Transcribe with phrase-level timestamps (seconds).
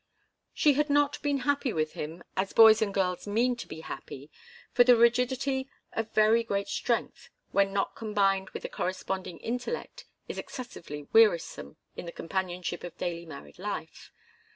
[0.51, 4.31] She had not been happy with him, as boys and girls mean to be happy
[4.71, 10.39] for the rigidity of very great strength, when not combined with a corresponding intellect, is
[10.39, 14.11] excessively wearisome in the companionship of daily married life.